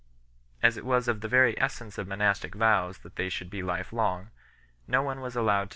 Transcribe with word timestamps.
As 0.63 0.77
it 0.77 0.83
was 0.83 1.07
of 1.07 1.21
the 1.21 1.27
very 1.27 1.55
essence 1.61 1.99
of 1.99 2.07
monastic 2.07 2.55
vows 2.55 2.97
that 3.03 3.17
they 3.17 3.29
should 3.29 3.51
be 3.51 3.61
lifelong, 3.61 4.31
no 4.87 5.03
one 5.03 5.21
was 5.21 5.35
allowed 5.35 5.39
to 5.39 5.59
take 5.59 5.65
1 5.65 5.67
B. 5.67 5.69